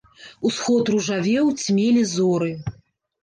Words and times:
Усход 0.49 0.85
ружавеў, 0.93 1.51
цьмелі 1.65 2.03
зоры. 2.15 2.49